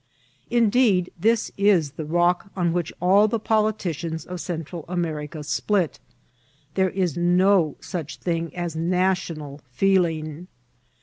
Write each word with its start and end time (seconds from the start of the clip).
Indeed, 0.49 1.13
this 1.19 1.51
is 1.59 1.91
the 1.91 2.05
rock 2.05 2.49
on 2.55 2.73
which 2.73 2.91
all 2.99 3.27
the 3.27 3.37
politicians 3.39 4.25
of 4.25 4.41
Central 4.41 4.83
America 4.87 5.43
split: 5.43 5.99
there 6.73 6.89
is 6.89 7.15
no 7.15 7.75
such 7.81 8.17
thing 8.17 8.51
as 8.55 8.75
national 8.75 9.61
feeling. 9.69 10.47